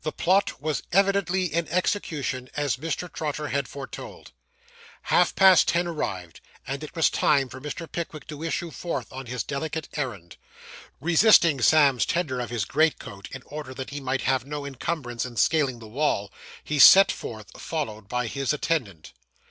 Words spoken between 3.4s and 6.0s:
had foretold. Half past ten o'clock